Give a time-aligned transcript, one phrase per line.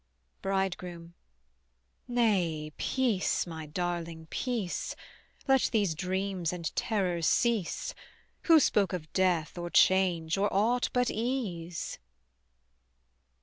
[0.41, 1.13] BRIDEGROOM.
[2.07, 4.95] Nay, peace, my darling, peace:
[5.47, 7.93] Let these dreams and terrors cease:
[8.45, 11.99] Who spoke of death or change or aught but ease?